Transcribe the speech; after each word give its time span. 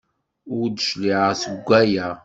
Ur 0.57 0.65
d-cligeɣ 0.69 1.29
seg 1.41 1.57
waya! 1.67 2.09